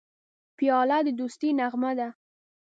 [0.57, 2.07] پیاله د دوستی نغمه ده.